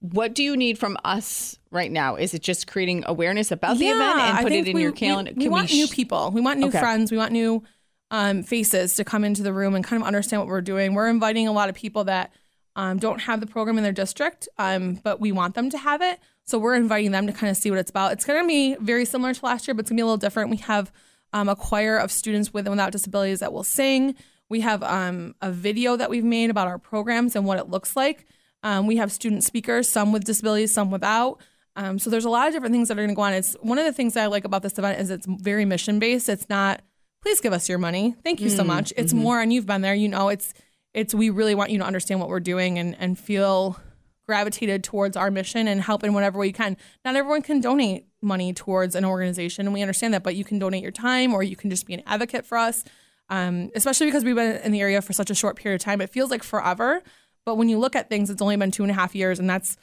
what 0.00 0.34
do 0.34 0.42
you 0.42 0.56
need 0.56 0.76
from 0.78 0.96
us 1.04 1.56
right 1.70 1.90
now? 1.90 2.16
Is 2.16 2.34
it 2.34 2.42
just 2.42 2.66
creating 2.66 3.04
awareness 3.06 3.50
about 3.52 3.78
the 3.78 3.86
event 3.86 4.18
and 4.18 4.38
put 4.42 4.52
it 4.52 4.66
in 4.68 4.74
we- 4.74 4.82
your 4.82 4.92
calendar? 4.92 5.32
We, 5.36 5.44
Can 5.44 5.52
want 5.52 5.70
sh- 5.70 5.74
new 5.74 5.86
people. 5.86 6.30
We 6.32 6.40
want 6.40 6.58
new 6.58 6.66
Okay. 6.68 6.78
friends. 6.80 7.10
We 7.12 7.16
want 7.16 7.32
new 7.32 7.62
um, 8.10 8.42
faces 8.42 8.94
to 8.94 9.04
come 9.04 9.22
into 9.24 9.42
the 9.42 9.52
room 9.52 9.74
and 9.74 9.84
kind 9.84 10.02
of 10.02 10.06
understand 10.06 10.40
what 10.40 10.48
we're 10.48 10.60
doing. 10.62 10.94
We're 10.94 11.08
inviting 11.08 11.46
a 11.46 11.52
lot 11.52 11.68
of 11.68 11.74
people 11.76 12.04
that 12.04 12.32
um, 12.78 12.98
don't 12.98 13.20
have 13.22 13.40
the 13.40 13.46
program 13.46 13.76
in 13.76 13.82
their 13.82 13.92
district, 13.92 14.48
um, 14.56 14.94
but 15.02 15.20
we 15.20 15.32
want 15.32 15.56
them 15.56 15.68
to 15.68 15.76
have 15.76 16.00
it. 16.00 16.20
So 16.44 16.58
we're 16.58 16.76
inviting 16.76 17.10
them 17.10 17.26
to 17.26 17.32
kind 17.32 17.50
of 17.50 17.56
see 17.56 17.70
what 17.70 17.78
it's 17.80 17.90
about. 17.90 18.12
It's 18.12 18.24
going 18.24 18.40
to 18.40 18.46
be 18.46 18.76
very 18.76 19.04
similar 19.04 19.34
to 19.34 19.44
last 19.44 19.66
year, 19.66 19.74
but 19.74 19.80
it's 19.80 19.90
going 19.90 19.96
to 19.96 20.00
be 20.00 20.02
a 20.02 20.06
little 20.06 20.16
different. 20.16 20.48
We 20.48 20.58
have 20.58 20.92
um, 21.32 21.48
a 21.48 21.56
choir 21.56 21.98
of 21.98 22.12
students 22.12 22.54
with 22.54 22.66
and 22.66 22.72
without 22.72 22.92
disabilities 22.92 23.40
that 23.40 23.52
will 23.52 23.64
sing. 23.64 24.14
We 24.48 24.60
have 24.60 24.84
um, 24.84 25.34
a 25.42 25.50
video 25.50 25.96
that 25.96 26.08
we've 26.08 26.24
made 26.24 26.50
about 26.50 26.68
our 26.68 26.78
programs 26.78 27.34
and 27.34 27.44
what 27.44 27.58
it 27.58 27.68
looks 27.68 27.96
like. 27.96 28.26
Um, 28.62 28.86
we 28.86 28.96
have 28.96 29.10
student 29.10 29.42
speakers, 29.42 29.88
some 29.88 30.12
with 30.12 30.22
disabilities, 30.22 30.72
some 30.72 30.92
without. 30.92 31.40
Um, 31.74 31.98
so 31.98 32.10
there's 32.10 32.24
a 32.24 32.30
lot 32.30 32.46
of 32.46 32.54
different 32.54 32.72
things 32.72 32.86
that 32.88 32.94
are 32.94 33.02
going 33.02 33.08
to 33.08 33.14
go 33.16 33.22
on. 33.22 33.32
It's 33.32 33.54
one 33.60 33.78
of 33.78 33.84
the 33.86 33.92
things 33.92 34.14
that 34.14 34.22
I 34.22 34.26
like 34.26 34.44
about 34.44 34.62
this 34.62 34.78
event 34.78 35.00
is 35.00 35.10
it's 35.10 35.26
very 35.28 35.64
mission 35.64 35.98
based. 35.98 36.28
It's 36.28 36.48
not 36.48 36.80
please 37.22 37.40
give 37.40 37.52
us 37.52 37.68
your 37.68 37.78
money. 37.78 38.14
Thank 38.22 38.40
you 38.40 38.48
so 38.48 38.62
much. 38.62 38.92
It's 38.96 39.12
more, 39.12 39.40
and 39.40 39.52
you've 39.52 39.66
been 39.66 39.82
there. 39.82 39.94
You 39.94 40.08
know, 40.08 40.28
it's 40.28 40.54
it's 40.98 41.14
we 41.14 41.30
really 41.30 41.54
want 41.54 41.70
you 41.70 41.78
to 41.78 41.84
understand 41.84 42.20
what 42.20 42.28
we're 42.28 42.40
doing 42.40 42.78
and 42.78 42.96
and 42.98 43.18
feel 43.18 43.78
gravitated 44.26 44.84
towards 44.84 45.16
our 45.16 45.30
mission 45.30 45.66
and 45.66 45.80
help 45.80 46.04
in 46.04 46.12
whatever 46.12 46.38
way 46.38 46.46
you 46.48 46.52
can. 46.52 46.76
Not 47.04 47.16
everyone 47.16 47.40
can 47.42 47.60
donate 47.60 48.06
money 48.20 48.52
towards 48.52 48.94
an 48.94 49.04
organization, 49.04 49.66
and 49.66 49.72
we 49.72 49.80
understand 49.80 50.12
that. 50.14 50.22
But 50.22 50.34
you 50.36 50.44
can 50.44 50.58
donate 50.58 50.82
your 50.82 50.92
time, 50.92 51.32
or 51.32 51.42
you 51.42 51.56
can 51.56 51.70
just 51.70 51.86
be 51.86 51.94
an 51.94 52.02
advocate 52.06 52.44
for 52.44 52.58
us. 52.58 52.84
Um, 53.30 53.70
especially 53.74 54.06
because 54.06 54.24
we've 54.24 54.34
been 54.34 54.56
in 54.62 54.72
the 54.72 54.80
area 54.80 55.00
for 55.02 55.12
such 55.12 55.30
a 55.30 55.34
short 55.34 55.56
period 55.56 55.80
of 55.80 55.84
time, 55.84 56.00
it 56.00 56.10
feels 56.10 56.30
like 56.30 56.42
forever. 56.42 57.02
But 57.44 57.56
when 57.56 57.68
you 57.68 57.78
look 57.78 57.94
at 57.96 58.08
things, 58.08 58.28
it's 58.30 58.40
only 58.42 58.56
been 58.56 58.70
two 58.70 58.82
and 58.82 58.90
a 58.90 58.94
half 58.94 59.14
years, 59.14 59.38
and 59.38 59.48
that's 59.48 59.76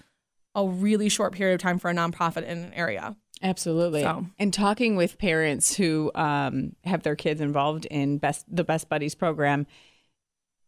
a 0.56 0.66
really 0.68 1.10
short 1.10 1.34
period 1.34 1.56
of 1.56 1.62
time 1.62 1.78
for 1.80 1.90
a 1.90 1.94
nonprofit 1.94 2.44
in 2.44 2.58
an 2.66 2.74
area. 2.74 3.16
Absolutely. 3.44 4.02
So- 4.02 4.26
And 4.40 4.54
talking 4.54 4.96
with 4.96 5.18
parents 5.18 5.76
who 5.76 6.12
um, 6.16 6.76
have 6.86 7.04
their 7.04 7.16
kids 7.16 7.42
involved 7.42 7.86
in 7.86 8.18
best 8.18 8.46
the 8.48 8.64
Best 8.64 8.90
Buddies 8.90 9.14
program, 9.16 9.68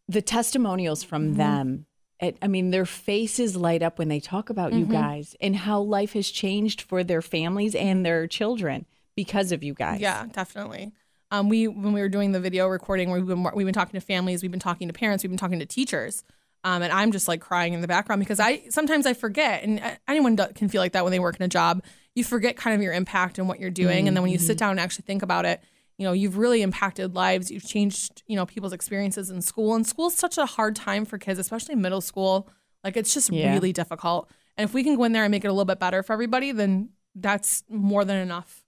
the 0.08 0.22
testimonials 0.22 1.04
from 1.04 1.30
Mm-hmm. 1.30 1.38
them. 1.38 1.86
It, 2.20 2.38
I 2.42 2.48
mean, 2.48 2.72
their 2.72 2.86
faces 2.86 3.56
light 3.56 3.84
up 3.84 4.00
when 4.00 4.08
they 4.08 4.20
talk 4.20 4.50
about 4.50 4.72
Mm-hmm. 4.72 4.80
you 4.80 4.86
guys 4.88 5.36
and 5.40 5.56
how 5.56 5.80
life 5.82 6.14
has 6.14 6.30
changed 6.30 6.82
for 6.82 7.04
their 7.04 7.22
families 7.22 7.76
and 7.76 8.06
their 8.06 8.26
children 8.28 8.86
because 9.16 9.52
of 9.52 9.64
you 9.64 9.74
guys. 9.76 10.00
Yeah, 10.02 10.26
definitely. 10.32 10.94
Um, 11.30 11.50
we 11.50 11.68
when 11.68 11.92
we 11.94 12.00
were 12.02 12.10
doing 12.10 12.32
the 12.32 12.40
video 12.40 12.68
recording, 12.68 13.12
we've 13.12 13.26
been 13.28 13.44
we've 13.54 13.66
been 13.68 13.74
talking 13.74 14.00
to 14.00 14.06
families, 14.06 14.42
we've 14.42 14.50
been 14.52 14.60
talking 14.62 14.88
to 14.88 14.94
parents, 14.94 15.24
we've 15.24 15.30
been 15.30 15.38
talking 15.38 15.60
to 15.60 15.66
teachers, 15.66 16.24
um, 16.64 16.82
and 16.82 16.92
I'm 16.94 17.12
just 17.12 17.28
like 17.28 17.42
crying 17.42 17.74
in 17.74 17.82
the 17.82 17.88
background 17.88 18.20
because 18.22 18.40
I 18.40 18.64
sometimes 18.70 19.06
I 19.06 19.14
forget, 19.14 19.62
and 19.64 19.80
uh, 19.82 19.92
anyone 20.08 20.38
can 20.38 20.70
feel 20.70 20.82
like 20.82 20.94
that 20.94 21.04
when 21.04 21.12
they 21.12 21.20
work 21.20 21.36
in 21.36 21.44
a 21.44 21.50
job. 21.50 21.84
You 22.16 22.24
forget 22.24 22.56
kind 22.56 22.76
of 22.76 22.82
your 22.82 22.94
impact 22.94 23.38
and 23.40 23.48
what 23.50 23.60
you're 23.60 23.70
doing, 23.70 24.08
and 24.08 24.16
then 24.16 24.24
when 24.24 24.32
you 24.32 24.40
sit 24.40 24.58
down 24.58 24.72
and 24.72 24.80
actually 24.80 25.04
think 25.06 25.22
about 25.22 25.46
it, 25.46 25.62
you 25.98 26.06
know 26.06 26.12
you've 26.14 26.38
really 26.38 26.62
impacted 26.62 27.16
lives. 27.16 27.50
You've 27.52 27.66
changed 27.66 28.24
you 28.28 28.36
know 28.36 28.46
people's 28.46 28.74
experiences 28.74 29.30
in 29.30 29.42
school, 29.42 29.76
and 29.76 29.86
school's 29.86 30.16
such 30.16 30.38
a 30.38 30.46
hard 30.46 30.76
time 30.76 31.06
for 31.06 31.18
kids, 31.18 31.40
especially 31.40 31.76
middle 31.76 32.02
school. 32.02 32.50
Like 32.84 32.96
it's 32.98 33.14
just 33.14 33.30
Yeah. 33.32 33.52
really 33.54 33.74
difficult. 33.74 34.30
And 34.58 34.68
if 34.68 34.74
we 34.74 34.84
can 34.84 34.96
go 34.96 35.04
in 35.04 35.12
there 35.12 35.24
and 35.24 35.32
make 35.32 35.44
it 35.44 35.48
a 35.48 35.52
little 35.52 35.66
bit 35.66 35.80
better 35.80 36.02
for 36.04 36.14
everybody, 36.14 36.52
then 36.52 36.90
that's 37.16 37.64
more 37.70 38.06
than 38.06 38.18
enough 38.18 38.64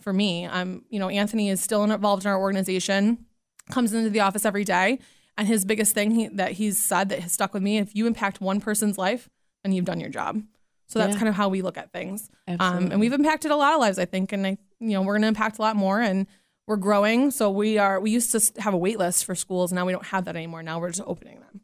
for 0.00 0.12
me. 0.12 0.46
Um, 0.46 0.84
you 0.88 0.98
know, 0.98 1.08
Anthony 1.08 1.50
is 1.50 1.60
still 1.62 1.84
involved 1.84 2.24
in 2.24 2.30
our 2.30 2.38
organization, 2.38 3.26
comes 3.70 3.92
into 3.92 4.10
the 4.10 4.20
office 4.20 4.44
every 4.44 4.64
day, 4.64 4.98
and 5.38 5.46
his 5.46 5.64
biggest 5.64 5.94
thing 5.94 6.10
he, 6.12 6.28
that 6.28 6.52
he's 6.52 6.82
said 6.82 7.08
that 7.10 7.20
has 7.20 7.32
stuck 7.32 7.52
with 7.54 7.62
me: 7.62 7.78
if 7.78 7.94
you 7.94 8.06
impact 8.06 8.40
one 8.40 8.60
person's 8.60 8.96
life, 8.98 9.28
then 9.62 9.72
you've 9.72 9.84
done 9.84 10.00
your 10.00 10.10
job. 10.10 10.42
So 10.86 10.98
that's 10.98 11.12
Yeah. 11.14 11.18
kind 11.18 11.28
of 11.28 11.34
how 11.36 11.48
we 11.48 11.62
look 11.62 11.76
at 11.78 11.92
things. 11.92 12.28
Um, 12.48 12.90
and 12.90 12.98
we've 13.00 13.12
impacted 13.12 13.50
a 13.52 13.56
lot 13.56 13.74
of 13.74 13.80
lives, 13.80 13.98
I 13.98 14.06
think, 14.06 14.32
and 14.32 14.44
I, 14.46 14.58
you 14.80 14.88
know, 14.90 15.02
we're 15.02 15.14
going 15.14 15.22
to 15.22 15.28
impact 15.28 15.58
a 15.58 15.62
lot 15.62 15.76
more, 15.76 16.00
and 16.00 16.26
we're 16.70 16.76
growing. 16.76 17.32
So 17.32 17.50
we 17.50 17.78
are. 17.78 17.98
We 17.98 18.12
used 18.12 18.30
to 18.30 18.62
have 18.62 18.72
a 18.72 18.78
wait 18.78 18.96
list 18.96 19.24
for 19.24 19.34
schools, 19.34 19.72
now 19.72 19.84
we 19.84 19.90
don't 19.92 20.06
have 20.06 20.24
that 20.26 20.36
anymore. 20.36 20.62
Now 20.62 20.78
we're 20.78 20.90
just 20.90 21.02
opening 21.04 21.40
them, 21.40 21.62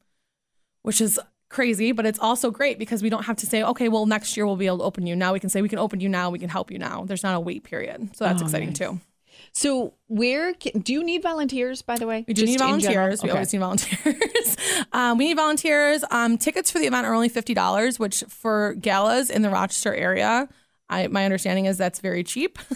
which 0.83 1.01
is 1.01 1.21
crazy, 1.49 1.93
but 1.93 2.05
it's 2.05 2.19
also 2.19 2.51
great 2.51 2.77
because 2.77 3.05
we 3.05 3.09
don't 3.09 3.25
have 3.27 3.37
to 3.37 3.47
say, 3.47 3.63
okay, 3.63 3.89
well, 3.89 4.05
next 4.07 4.37
year 4.37 4.45
we'll 4.47 4.57
be 4.57 4.67
able 4.67 4.79
to 4.79 4.85
open 4.85 5.07
you. 5.07 5.15
Now 5.15 5.33
we 5.33 5.39
can 5.39 5.49
say 5.49 5.63
we 5.63 5.69
can 5.69 5.79
open 5.79 6.01
you 6.01 6.09
now, 6.09 6.31
we 6.31 6.41
can 6.41 6.49
help 6.49 6.73
you 6.73 6.79
now. 6.81 7.05
There's 7.05 7.23
not 7.23 7.37
a 7.37 7.41
wait 7.41 7.63
period, 7.63 8.17
so 8.17 8.25
that's 8.25 8.43
Oh, 8.43 8.47
exciting 8.47 8.71
nice. 8.71 8.79
too. 8.79 9.01
So, 9.53 9.95
where 10.09 10.55
can, 10.55 10.81
do 10.81 10.93
you 10.93 11.05
need 11.05 11.23
volunteers, 11.23 11.83
by 11.83 11.97
the 11.99 12.07
way? 12.07 12.25
We 12.27 12.35
do 12.35 12.43
Just 12.43 12.51
need 12.55 12.59
volunteers. 12.59 13.23
We 13.23 13.31
always 13.31 13.53
need 13.53 13.61
volunteers. 13.61 14.57
um, 14.93 15.19
we 15.19 15.29
need 15.29 15.37
volunteers. 15.37 16.05
Um, 16.11 16.37
tickets 16.37 16.71
for 16.71 16.81
the 16.81 16.87
event 16.87 17.07
are 17.07 17.15
only 17.15 17.29
fifty 17.29 17.55
dollars, 17.55 17.99
which 17.99 18.25
for 18.29 18.75
galas 18.75 19.31
in 19.31 19.43
the 19.43 19.51
Rochester 19.51 19.95
area, 19.95 20.49
I, 20.91 21.07
my 21.07 21.25
understanding 21.25 21.67
is 21.67 21.79
that's 21.79 22.01
very 22.01 22.25
cheap. 22.25 22.59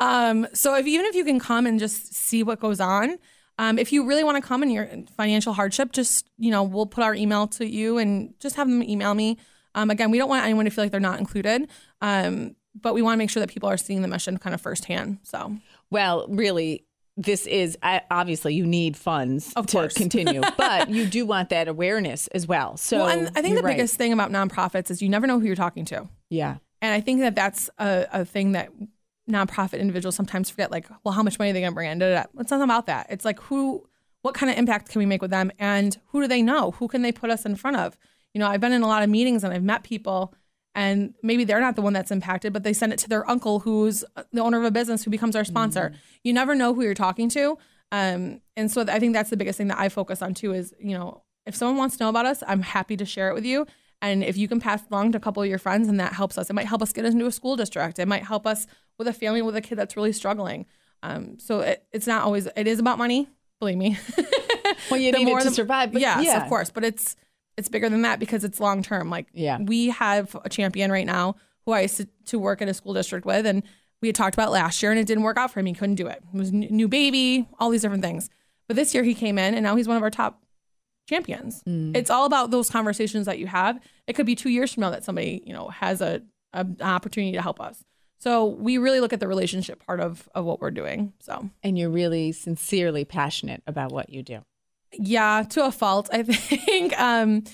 um, 0.00 0.46
so 0.52 0.74
if 0.74 0.86
even 0.86 1.06
if 1.06 1.14
you 1.14 1.24
can 1.24 1.38
come 1.40 1.66
and 1.66 1.78
just 1.78 2.14
see 2.14 2.42
what 2.42 2.60
goes 2.60 2.80
on, 2.80 3.18
um, 3.58 3.78
if 3.78 3.92
you 3.92 4.06
really 4.06 4.24
want 4.24 4.42
to 4.42 4.46
come 4.46 4.62
and 4.62 4.72
you're 4.72 4.88
financial 5.16 5.52
hardship, 5.52 5.92
just 5.92 6.28
you 6.38 6.50
know 6.50 6.62
we'll 6.62 6.86
put 6.86 7.04
our 7.04 7.14
email 7.14 7.46
to 7.48 7.66
you 7.68 7.98
and 7.98 8.34
just 8.40 8.56
have 8.56 8.68
them 8.68 8.82
email 8.82 9.14
me. 9.14 9.38
Um, 9.76 9.90
again, 9.90 10.10
we 10.10 10.18
don't 10.18 10.28
want 10.28 10.44
anyone 10.44 10.64
to 10.66 10.70
feel 10.70 10.84
like 10.84 10.92
they're 10.92 11.00
not 11.00 11.18
included, 11.18 11.68
um, 12.00 12.54
but 12.80 12.94
we 12.94 13.02
want 13.02 13.14
to 13.14 13.18
make 13.18 13.30
sure 13.30 13.40
that 13.40 13.48
people 13.50 13.68
are 13.68 13.76
seeing 13.76 14.02
the 14.02 14.08
mission 14.08 14.38
kind 14.38 14.54
of 14.54 14.60
firsthand. 14.60 15.18
So 15.24 15.56
Well, 15.90 16.26
really, 16.28 16.84
this 17.16 17.46
is 17.46 17.76
I- 17.82 18.02
obviously 18.10 18.54
you 18.54 18.66
need 18.66 18.96
funds 18.96 19.52
Of 19.54 19.66
to 19.68 19.72
course. 19.78 19.94
continue, 19.94 20.42
but 20.56 20.90
you 20.90 21.06
do 21.06 21.26
want 21.26 21.48
that 21.48 21.66
awareness 21.66 22.28
as 22.28 22.46
well. 22.46 22.76
So 22.76 22.98
well, 22.98 23.08
and 23.08 23.28
I 23.36 23.42
think 23.42 23.56
the 23.56 23.62
right. 23.62 23.76
biggest 23.76 23.96
thing 23.96 24.12
about 24.12 24.30
nonprofits 24.30 24.90
is 24.92 25.02
you 25.02 25.08
never 25.08 25.26
know 25.26 25.40
who 25.40 25.46
you're 25.46 25.56
talking 25.56 25.84
to. 25.86 26.08
yeah, 26.30 26.56
And 26.80 26.92
I 26.94 27.00
think 27.00 27.20
that 27.20 27.34
that's 27.34 27.68
a, 27.78 28.06
a 28.12 28.24
thing 28.24 28.52
that 28.52 28.70
nonprofit 29.30 29.80
individuals 29.80 30.14
sometimes 30.14 30.50
forget. 30.50 30.70
Like, 30.70 30.86
well, 31.02 31.14
how 31.14 31.22
much 31.22 31.38
money 31.38 31.50
are 31.50 31.54
they 31.54 31.60
going 31.60 31.72
to 31.72 31.74
bring 31.74 31.90
in? 31.90 31.98
Da, 31.98 32.08
da, 32.08 32.22
da. 32.22 32.40
It's 32.40 32.50
not 32.50 32.60
about 32.60 32.86
that. 32.86 33.06
It's 33.10 33.24
like 33.24 33.40
who, 33.40 33.86
what 34.22 34.34
kind 34.34 34.50
of 34.50 34.58
impact 34.58 34.90
can 34.90 34.98
we 34.98 35.06
make 35.06 35.22
with 35.22 35.30
them, 35.30 35.50
and 35.58 35.96
who 36.06 36.20
do 36.20 36.28
they 36.28 36.42
know? 36.42 36.72
Who 36.72 36.88
can 36.88 37.02
they 37.02 37.12
put 37.12 37.30
us 37.30 37.44
in 37.44 37.56
front 37.56 37.76
of? 37.76 37.96
You 38.32 38.40
know, 38.40 38.48
I've 38.48 38.60
been 38.60 38.72
in 38.72 38.82
a 38.82 38.86
lot 38.88 39.02
of 39.02 39.10
meetings 39.10 39.44
and 39.44 39.52
I've 39.52 39.62
met 39.62 39.82
people, 39.82 40.34
and 40.74 41.14
maybe 41.22 41.44
they're 41.44 41.60
not 41.60 41.76
the 41.76 41.82
one 41.82 41.92
that's 41.92 42.10
impacted, 42.10 42.52
but 42.52 42.64
they 42.64 42.72
send 42.72 42.92
it 42.92 42.98
to 43.00 43.08
their 43.08 43.28
uncle, 43.30 43.60
who's 43.60 44.04
the 44.32 44.40
owner 44.40 44.58
of 44.58 44.64
a 44.64 44.70
business, 44.70 45.04
who 45.04 45.10
becomes 45.10 45.36
our 45.36 45.44
sponsor. 45.44 45.92
You 46.22 46.32
never 46.32 46.54
know 46.54 46.74
who 46.74 46.82
you're 46.82 46.94
talking 46.94 47.28
to, 47.30 47.58
um, 47.92 48.40
and 48.56 48.70
so 48.70 48.84
I 48.88 48.98
think 48.98 49.12
that's 49.12 49.30
the 49.30 49.36
biggest 49.36 49.56
thing 49.56 49.68
that 49.68 49.78
I 49.78 49.88
focus 49.88 50.20
on 50.20 50.34
too. 50.34 50.52
Is 50.52 50.74
you 50.80 50.96
know, 50.98 51.22
if 51.46 51.54
someone 51.54 51.76
wants 51.76 51.96
to 51.96 52.04
know 52.04 52.08
about 52.08 52.26
us, 52.26 52.42
I'm 52.46 52.62
happy 52.62 52.96
to 52.96 53.04
share 53.04 53.30
it 53.30 53.34
with 53.34 53.44
you. 53.44 53.66
And 54.06 54.22
if 54.22 54.36
you 54.36 54.48
can 54.48 54.60
pass 54.60 54.82
along 54.90 55.12
to 55.12 55.18
a 55.18 55.20
couple 55.20 55.42
of 55.42 55.48
your 55.48 55.58
friends, 55.58 55.88
and 55.88 55.98
that 55.98 56.12
helps 56.12 56.36
us, 56.36 56.50
it 56.50 56.52
might 56.52 56.66
help 56.66 56.82
us 56.82 56.92
get 56.92 57.04
into 57.04 57.26
a 57.26 57.32
school 57.32 57.56
district. 57.56 57.98
It 57.98 58.06
might 58.06 58.22
help 58.24 58.46
us 58.46 58.66
with 58.98 59.08
a 59.08 59.12
family 59.12 59.40
with 59.42 59.56
a 59.56 59.60
kid 59.60 59.76
that's 59.76 59.96
really 59.96 60.12
struggling. 60.12 60.66
Um, 61.02 61.38
so 61.38 61.60
it, 61.60 61.84
it's 61.92 62.06
not 62.06 62.22
always. 62.22 62.46
It 62.56 62.66
is 62.66 62.78
about 62.78 62.98
money. 62.98 63.28
Believe 63.60 63.78
me. 63.78 63.98
well, 64.90 65.00
you 65.00 65.10
The 65.12 65.18
need 65.18 65.28
it 65.28 65.30
more 65.30 65.40
to 65.40 65.48
the- 65.48 65.54
survive. 65.54 65.92
But 65.92 66.00
yes, 66.02 66.24
yeah, 66.24 66.42
of 66.42 66.48
course. 66.48 66.70
But 66.70 66.84
it's 66.84 67.16
it's 67.56 67.68
bigger 67.68 67.88
than 67.88 68.02
that 68.02 68.18
because 68.18 68.44
it's 68.44 68.60
long 68.60 68.82
term. 68.82 69.10
Like 69.10 69.28
Yeah. 69.32 69.58
we 69.60 69.88
have 69.90 70.36
a 70.44 70.48
champion 70.48 70.90
right 70.92 71.06
now 71.06 71.36
who 71.64 71.72
I 71.72 71.82
used 71.82 71.96
to, 71.98 72.08
to 72.26 72.38
work 72.38 72.60
in 72.60 72.68
a 72.68 72.74
school 72.74 72.92
district 72.94 73.24
with, 73.24 73.46
and 73.46 73.62
we 74.02 74.08
had 74.08 74.14
talked 74.14 74.34
about 74.34 74.52
last 74.52 74.82
year, 74.82 74.90
and 74.92 75.00
it 75.00 75.06
didn't 75.06 75.22
work 75.24 75.38
out 75.38 75.50
for 75.50 75.60
him. 75.60 75.66
He 75.66 75.72
couldn't 75.72 75.94
do 75.94 76.08
it. 76.08 76.22
It 76.34 76.36
was 76.36 76.52
new 76.52 76.88
baby, 76.88 77.48
all 77.58 77.70
these 77.70 77.80
different 77.82 78.02
things. 78.02 78.28
But 78.66 78.76
this 78.76 78.92
year 78.94 79.02
he 79.02 79.14
came 79.14 79.38
in, 79.38 79.54
and 79.54 79.62
now 79.62 79.76
he's 79.76 79.88
one 79.88 79.96
of 79.96 80.02
our 80.02 80.10
top 80.10 80.42
champions. 81.06 81.62
Mm. 81.64 81.96
It's 81.96 82.10
all 82.10 82.24
about 82.24 82.50
those 82.50 82.70
conversations 82.70 83.26
that 83.26 83.38
you 83.38 83.46
have. 83.46 83.80
It 84.06 84.14
could 84.14 84.26
be 84.26 84.34
two 84.34 84.50
years 84.50 84.72
from 84.72 84.82
now 84.82 84.90
that 84.90 85.04
somebody 85.04 85.42
you 85.46 85.52
know 85.52 85.68
has 85.68 86.00
a, 86.00 86.22
a 86.52 86.60
an 86.60 86.76
opportunity 86.82 87.32
to 87.32 87.42
help 87.42 87.60
us. 87.60 87.84
So 88.18 88.46
we 88.46 88.78
really 88.78 89.00
look 89.00 89.12
at 89.12 89.20
the 89.20 89.28
relationship 89.28 89.84
part 89.84 90.00
of 90.00 90.28
of 90.34 90.44
what 90.44 90.60
we're 90.60 90.70
doing. 90.70 91.12
So 91.20 91.50
and 91.62 91.78
you're 91.78 91.90
really 91.90 92.32
sincerely 92.32 93.04
passionate 93.04 93.62
about 93.66 93.92
what 93.92 94.10
you 94.10 94.22
do. 94.22 94.40
yeah, 94.92 95.42
to 95.50 95.66
a 95.66 95.72
fault, 95.72 96.08
I 96.12 96.22
think. 96.24 96.98
Um, 96.98 97.44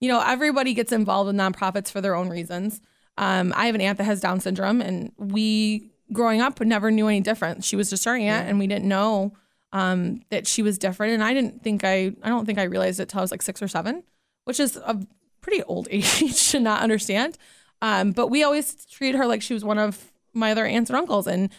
you 0.00 0.08
know, 0.08 0.22
everybody 0.24 0.74
gets 0.74 0.92
involved 0.92 1.26
with 1.26 1.36
nonprofits 1.36 1.90
for 1.90 2.00
their 2.00 2.14
own 2.14 2.28
reasons. 2.28 2.80
Um, 3.16 3.52
I 3.56 3.66
have 3.66 3.74
an 3.74 3.80
aunt 3.80 3.98
that 3.98 4.04
has 4.04 4.20
Down 4.20 4.38
syndrome, 4.38 4.80
and 4.80 5.10
we, 5.16 5.90
growing 6.12 6.40
up, 6.40 6.60
never 6.60 6.92
knew 6.92 7.08
any 7.08 7.20
different. 7.20 7.64
She 7.64 7.74
was 7.74 7.90
just 7.90 8.06
our 8.06 8.14
aunt, 8.14 8.48
and 8.48 8.60
we 8.60 8.68
didn't 8.68 8.86
know 8.86 9.32
um, 9.72 10.22
that 10.30 10.46
she 10.46 10.62
was 10.62 10.78
different. 10.78 11.14
And 11.14 11.22
I 11.22 11.34
didn't 11.34 11.62
think 11.62 11.84
I, 11.84 12.12
I 12.22 12.28
don't 12.28 12.46
think 12.46 12.58
I 12.58 12.64
realized 12.64 13.00
it 13.00 13.08
till 13.08 13.20
I 13.20 13.22
was 13.22 13.30
like 13.30 13.42
six 13.42 13.62
or 13.62 13.68
seven, 13.68 14.02
which 14.44 14.60
is 14.60 14.76
a 14.76 14.98
pretty 15.40 15.62
old 15.64 15.88
age 15.90 16.50
to 16.50 16.60
not 16.60 16.82
understand. 16.82 17.38
Um, 17.80 18.12
but 18.12 18.28
we 18.28 18.42
always 18.42 18.84
treated 18.86 19.18
her 19.18 19.26
like 19.26 19.42
she 19.42 19.54
was 19.54 19.64
one 19.64 19.78
of 19.78 20.12
my 20.34 20.50
other 20.50 20.66
aunts 20.66 20.90
and 20.90 20.96
uncles, 20.96 21.26
and 21.26 21.50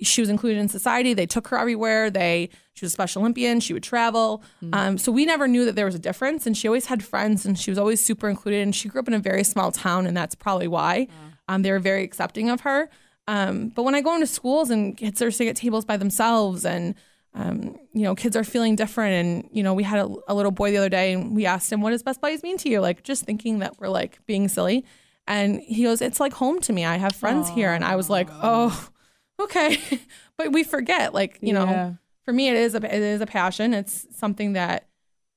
she 0.00 0.20
was 0.20 0.28
included 0.30 0.58
in 0.58 0.68
society. 0.68 1.14
They 1.14 1.26
took 1.26 1.48
her 1.48 1.58
everywhere. 1.58 2.10
They 2.10 2.50
she 2.74 2.84
was 2.84 2.92
a 2.92 2.94
Special 2.94 3.22
Olympian. 3.22 3.60
She 3.60 3.72
would 3.72 3.82
travel. 3.82 4.42
Um, 4.72 4.98
so 4.98 5.10
we 5.10 5.24
never 5.24 5.48
knew 5.48 5.64
that 5.64 5.74
there 5.74 5.86
was 5.86 5.94
a 5.94 5.98
difference. 5.98 6.46
And 6.46 6.56
she 6.56 6.68
always 6.68 6.86
had 6.86 7.02
friends, 7.02 7.46
and 7.46 7.58
she 7.58 7.70
was 7.70 7.78
always 7.78 8.04
super 8.04 8.28
included. 8.28 8.62
And 8.62 8.74
she 8.74 8.88
grew 8.88 9.00
up 9.00 9.08
in 9.08 9.14
a 9.14 9.18
very 9.18 9.42
small 9.42 9.72
town, 9.72 10.06
and 10.06 10.16
that's 10.16 10.34
probably 10.34 10.68
why 10.68 11.08
um, 11.48 11.62
they 11.62 11.70
were 11.70 11.78
very 11.78 12.04
accepting 12.04 12.50
of 12.50 12.60
her. 12.60 12.90
Um, 13.26 13.68
but 13.70 13.82
when 13.82 13.94
I 13.94 14.02
go 14.02 14.14
into 14.14 14.26
schools 14.26 14.70
and 14.70 14.96
kids 14.96 15.20
are 15.22 15.30
sitting 15.30 15.48
at 15.48 15.56
tables 15.56 15.84
by 15.84 15.96
themselves, 15.96 16.64
and 16.64 16.94
um, 17.36 17.76
you 17.92 18.02
know, 18.02 18.14
kids 18.14 18.34
are 18.34 18.44
feeling 18.44 18.76
different, 18.76 19.12
and 19.14 19.48
you 19.52 19.62
know, 19.62 19.74
we 19.74 19.82
had 19.84 20.00
a, 20.00 20.08
a 20.26 20.34
little 20.34 20.50
boy 20.50 20.70
the 20.70 20.78
other 20.78 20.88
day, 20.88 21.12
and 21.12 21.36
we 21.36 21.44
asked 21.46 21.70
him, 21.70 21.82
"What 21.82 21.90
does 21.90 22.02
Best 22.02 22.20
Buddies 22.20 22.42
mean 22.42 22.56
to 22.58 22.68
you?" 22.68 22.80
Like 22.80 23.02
just 23.02 23.24
thinking 23.24 23.58
that 23.60 23.78
we're 23.78 23.88
like 23.88 24.24
being 24.26 24.48
silly, 24.48 24.84
and 25.26 25.60
he 25.60 25.84
goes, 25.84 26.00
"It's 26.00 26.18
like 26.18 26.32
home 26.32 26.60
to 26.60 26.72
me. 26.72 26.84
I 26.84 26.96
have 26.96 27.14
friends 27.14 27.48
here," 27.50 27.72
and 27.72 27.84
I 27.84 27.96
was 27.96 28.08
like, 28.10 28.30
"Oh." 28.42 28.88
okay 29.38 29.76
but 30.38 30.50
we 30.50 30.64
forget 30.64 31.12
like 31.12 31.38
you 31.42 31.52
Yeah. 31.52 31.64
know 31.64 31.98
for 32.24 32.32
me 32.32 32.48
it 32.48 32.56
is 32.56 32.74
a 32.74 32.78
it 32.78 33.02
is 33.02 33.20
a 33.20 33.26
passion 33.26 33.74
it's 33.74 34.06
something 34.16 34.54
that 34.54 34.88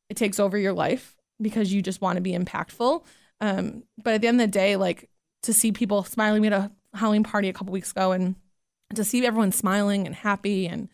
it 0.10 0.16
takes 0.16 0.40
over 0.40 0.58
your 0.58 0.72
life 0.72 1.18
because 1.42 1.74
you 1.74 1.82
just 1.82 2.00
want 2.00 2.16
to 2.16 2.22
be 2.22 2.32
impactful 2.32 3.04
um 3.42 3.84
but 4.02 4.14
at 4.14 4.22
the 4.22 4.30
end 4.30 4.40
of 4.40 4.48
the 4.48 4.52
day 4.52 4.78
like 4.78 5.10
to 5.44 5.52
see 5.52 5.74
people 5.74 6.06
smiling 6.06 6.40
we 6.40 6.48
had 6.48 6.54
a 6.54 6.72
halloween 6.94 7.24
party 7.26 7.50
a 7.50 7.54
couple 7.54 7.74
weeks 7.74 7.92
ago 7.92 8.14
and 8.14 8.36
to 8.96 9.04
see 9.04 9.26
everyone 9.26 9.52
smiling 9.52 10.06
and 10.06 10.16
happy 10.16 10.66
and 10.66 10.88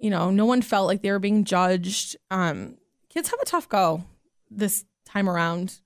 you 0.00 0.10
know 0.10 0.30
no 0.30 0.44
one 0.44 0.62
felt 0.62 0.86
like 0.86 1.02
they 1.02 1.10
were 1.10 1.18
being 1.18 1.44
judged 1.44 2.16
um 2.30 2.76
kids 3.08 3.30
have 3.30 3.40
a 3.40 3.44
tough 3.44 3.68
go 3.68 4.02
this 4.50 4.84
time 5.04 5.28
around 5.28 5.80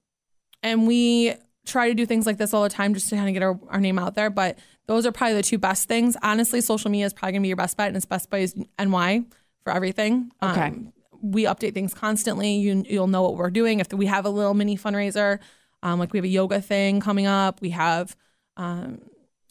and 0.63 0.87
we 0.87 1.33
try 1.65 1.87
to 1.89 1.93
do 1.93 2.05
things 2.05 2.25
like 2.25 2.37
this 2.37 2.53
all 2.53 2.63
the 2.63 2.69
time 2.69 2.93
just 2.93 3.09
to 3.09 3.15
kind 3.15 3.27
of 3.27 3.33
get 3.33 3.43
our, 3.43 3.59
our 3.69 3.79
name 3.79 3.99
out 3.99 4.15
there. 4.15 4.29
But 4.29 4.57
those 4.87 5.05
are 5.05 5.11
probably 5.11 5.35
the 5.35 5.43
two 5.43 5.57
best 5.57 5.87
things. 5.87 6.17
Honestly, 6.23 6.61
social 6.61 6.89
media 6.89 7.05
is 7.05 7.13
probably 7.13 7.33
gonna 7.33 7.41
be 7.43 7.47
your 7.49 7.57
best 7.57 7.77
bet, 7.77 7.87
and 7.87 7.95
it's 7.97 8.05
Best 8.05 8.29
Buddies 8.29 8.55
NY 8.79 9.25
for 9.63 9.71
everything. 9.71 10.31
Okay. 10.41 10.61
Um, 10.67 10.93
we 11.21 11.43
update 11.43 11.73
things 11.73 11.93
constantly. 11.93 12.55
You 12.55 12.83
you'll 12.87 13.07
know 13.07 13.21
what 13.23 13.35
we're 13.35 13.49
doing. 13.51 13.79
If 13.81 13.91
we 13.93 14.05
have 14.07 14.25
a 14.25 14.29
little 14.29 14.53
mini 14.53 14.77
fundraiser, 14.77 15.39
um, 15.83 15.99
like 15.99 16.11
we 16.13 16.17
have 16.17 16.23
a 16.25 16.29
yoga 16.29 16.61
thing 16.61 17.01
coming 17.01 17.27
up, 17.27 17.61
we 17.61 17.69
have 17.71 18.15
um, 18.57 18.99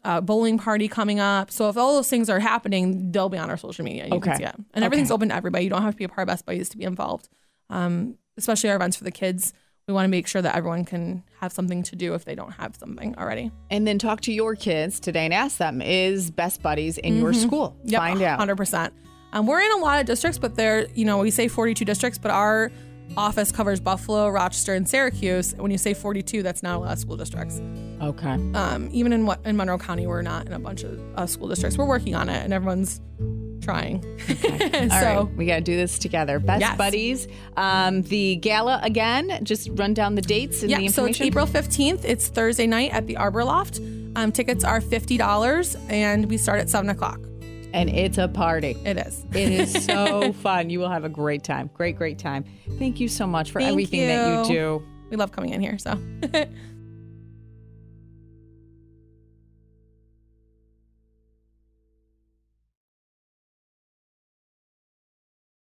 a 0.04 0.20
bowling 0.22 0.58
party 0.58 0.88
coming 0.88 1.20
up. 1.20 1.50
So 1.50 1.68
if 1.68 1.76
all 1.76 1.94
those 1.94 2.08
things 2.08 2.28
are 2.30 2.40
happening, 2.40 3.12
they'll 3.12 3.28
be 3.28 3.38
on 3.38 3.48
our 3.50 3.56
social 3.56 3.84
media. 3.84 4.06
You 4.06 4.14
Okay. 4.14 4.30
can 4.30 4.38
see 4.38 4.44
it. 4.44 4.54
And 4.74 4.84
everything's 4.84 5.10
open 5.10 5.28
to 5.28 5.34
everybody. 5.34 5.64
You 5.64 5.70
don't 5.70 5.82
have 5.82 5.94
to 5.94 5.98
be 5.98 6.04
a 6.04 6.08
part 6.08 6.22
of 6.22 6.26
Best 6.28 6.46
Buddies 6.46 6.68
to 6.70 6.76
be 6.78 6.84
involved. 6.84 7.28
Um, 7.70 8.16
especially 8.36 8.70
our 8.70 8.76
events 8.76 8.96
for 8.96 9.04
the 9.04 9.10
kids. 9.10 9.52
We 9.88 9.94
want 9.94 10.04
to 10.04 10.08
make 10.10 10.26
sure 10.26 10.42
that 10.42 10.54
everyone 10.54 10.84
can 10.84 11.24
have 11.40 11.50
something 11.50 11.82
to 11.84 11.96
do 11.96 12.12
if 12.12 12.26
they 12.26 12.34
don't 12.34 12.52
have 12.52 12.76
something 12.76 13.16
already. 13.16 13.50
and 13.70 13.86
then 13.86 13.98
talk 13.98 14.20
to 14.22 14.32
your 14.32 14.54
kids 14.54 15.00
today 15.00 15.24
and 15.24 15.32
ask 15.32 15.56
them: 15.56 15.80
Is 15.80 16.30
Best 16.30 16.62
Buddies 16.62 16.98
in 16.98 17.16
your 17.16 17.32
school? 17.32 17.74
Yep, 17.84 17.98
Find 17.98 18.22
out. 18.22 18.38
100%. 18.38 18.90
Um, 19.32 19.46
we're 19.46 19.60
in 19.60 19.72
a 19.72 19.76
lot 19.78 19.98
of 20.00 20.06
districts, 20.06 20.38
but 20.38 20.56
they're, 20.56 20.86
you 20.94 21.04
know, 21.06 21.18
we 21.18 21.30
say 21.30 21.48
42 21.48 21.84
districts, 21.86 22.18
but 22.18 22.30
our 22.30 22.70
office 23.16 23.50
covers 23.50 23.80
Buffalo, 23.80 24.28
Rochester, 24.28 24.74
and 24.74 24.86
Syracuse. 24.88 25.54
When 25.54 25.70
you 25.70 25.78
say 25.78 25.94
42, 25.94 26.42
that's 26.42 26.62
not 26.62 26.76
a 26.76 26.78
lot 26.80 26.92
of 26.92 26.98
school 26.98 27.16
districts. 27.16 27.60
Okay. 28.02 28.34
Um, 28.54 28.88
even 28.92 29.12
in 29.14 29.24
what 29.24 29.40
in 29.46 29.56
Monroe 29.56 29.78
County, 29.78 30.06
we're 30.06 30.20
not 30.22 30.46
in 30.46 30.52
a 30.52 30.58
bunch 30.58 30.82
of 30.82 31.00
uh, 31.16 31.26
school 31.26 31.48
districts. 31.48 31.78
We're 31.78 31.86
working 31.88 32.14
on 32.14 32.28
it, 32.28 32.44
and 32.44 32.52
everyone's 32.52 33.00
trying. 33.68 34.02
so 34.28 34.78
All 34.90 35.24
right, 35.24 35.36
we 35.36 35.44
got 35.44 35.56
to 35.56 35.60
do 35.60 35.76
this 35.76 35.98
together. 35.98 36.38
Best 36.38 36.60
Yes. 36.60 36.78
Buddies. 36.78 37.28
Um, 37.56 38.00
the 38.02 38.36
gala 38.36 38.80
again. 38.82 39.40
Just 39.44 39.68
run 39.74 39.92
down 39.92 40.14
the 40.14 40.22
dates 40.22 40.62
and 40.62 40.72
the 40.72 40.82
yeah, 40.84 40.90
so 40.90 41.04
it's. 41.04 41.20
April 41.20 41.46
15th. 41.46 42.00
It's 42.04 42.28
Thursday 42.28 42.66
night 42.66 42.92
at 42.92 43.06
the 43.06 43.16
Arbor 43.18 43.44
Loft. 43.44 43.78
Um, 44.16 44.32
tickets 44.32 44.64
are 44.64 44.80
$50, 44.80 45.76
and 45.90 46.30
we 46.30 46.38
start 46.38 46.60
at 46.60 46.70
7 46.70 46.88
o'clock. 46.88 47.20
and 47.74 47.90
it's 47.90 48.16
a 48.16 48.26
party. 48.28 48.74
It 48.86 48.96
is. 48.96 49.26
It 49.32 49.50
is 49.50 49.84
so 49.90 50.32
fun. 50.32 50.70
You 50.70 50.78
will 50.80 50.88
have 50.88 51.04
a 51.04 51.10
great 51.10 51.44
time. 51.44 51.68
Great, 51.74 51.96
great 51.96 52.18
time. 52.18 52.44
Thank 52.78 52.98
you 53.00 53.08
so 53.08 53.26
much 53.26 53.50
for 53.50 53.60
Thank 53.60 53.70
everything 53.72 54.06
that 54.08 54.46
you 54.48 54.54
you. 54.54 54.60
do. 54.60 54.86
We 55.10 55.16
love 55.18 55.30
coming 55.32 55.50
in 55.52 55.60
here. 55.60 55.76
So 55.78 55.98